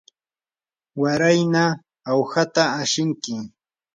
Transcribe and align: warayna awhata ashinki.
warayna 1.01 1.63
awhata 2.11 2.63
ashinki. 2.81 3.35